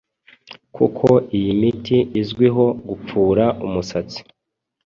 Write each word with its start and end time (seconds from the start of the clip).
kuko 0.75 1.07
iyi 1.37 1.51
miti 1.59 1.97
izwiho 2.21 2.65
gupfura 2.89 3.45
umusatsi 3.65 4.19